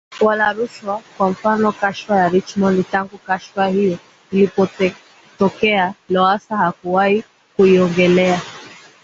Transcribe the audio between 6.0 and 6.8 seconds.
Lowassa